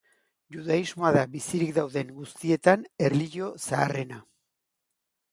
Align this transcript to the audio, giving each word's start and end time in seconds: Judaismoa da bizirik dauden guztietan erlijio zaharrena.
Judaismoa 0.53 1.09
da 1.17 1.25
bizirik 1.33 1.73
dauden 1.75 2.09
guztietan 2.21 2.85
erlijio 3.09 3.51
zaharrena. 3.67 4.19